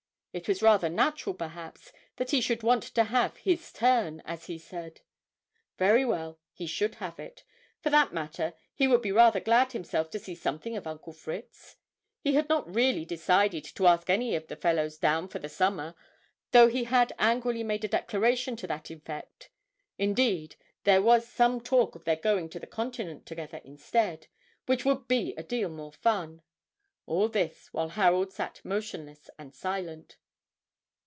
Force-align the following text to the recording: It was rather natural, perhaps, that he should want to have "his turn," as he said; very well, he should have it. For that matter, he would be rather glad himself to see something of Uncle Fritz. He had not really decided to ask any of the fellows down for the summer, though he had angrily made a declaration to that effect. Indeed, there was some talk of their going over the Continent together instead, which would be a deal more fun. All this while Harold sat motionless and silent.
It 0.33 0.47
was 0.47 0.61
rather 0.61 0.87
natural, 0.87 1.35
perhaps, 1.35 1.91
that 2.15 2.31
he 2.31 2.39
should 2.39 2.63
want 2.63 2.83
to 2.83 3.03
have 3.03 3.35
"his 3.35 3.69
turn," 3.69 4.21
as 4.23 4.45
he 4.45 4.57
said; 4.57 5.01
very 5.77 6.05
well, 6.05 6.39
he 6.53 6.65
should 6.67 6.95
have 6.95 7.19
it. 7.19 7.43
For 7.81 7.89
that 7.89 8.13
matter, 8.13 8.53
he 8.73 8.87
would 8.87 9.01
be 9.01 9.11
rather 9.11 9.41
glad 9.41 9.73
himself 9.73 10.09
to 10.11 10.19
see 10.19 10.33
something 10.33 10.77
of 10.77 10.87
Uncle 10.87 11.11
Fritz. 11.11 11.75
He 12.21 12.33
had 12.35 12.47
not 12.47 12.73
really 12.73 13.03
decided 13.03 13.65
to 13.75 13.87
ask 13.87 14.09
any 14.09 14.33
of 14.35 14.47
the 14.47 14.55
fellows 14.55 14.97
down 14.97 15.27
for 15.27 15.39
the 15.39 15.49
summer, 15.49 15.95
though 16.53 16.69
he 16.69 16.85
had 16.85 17.11
angrily 17.19 17.61
made 17.65 17.83
a 17.83 17.89
declaration 17.89 18.55
to 18.55 18.67
that 18.67 18.89
effect. 18.89 19.49
Indeed, 19.97 20.55
there 20.85 21.01
was 21.01 21.27
some 21.27 21.59
talk 21.59 21.93
of 21.93 22.05
their 22.05 22.15
going 22.15 22.45
over 22.45 22.59
the 22.59 22.67
Continent 22.67 23.25
together 23.25 23.59
instead, 23.65 24.27
which 24.65 24.85
would 24.85 25.09
be 25.09 25.33
a 25.35 25.43
deal 25.43 25.67
more 25.67 25.91
fun. 25.91 26.41
All 27.05 27.27
this 27.27 27.67
while 27.73 27.89
Harold 27.89 28.31
sat 28.31 28.61
motionless 28.63 29.29
and 29.37 29.53
silent. 29.53 30.15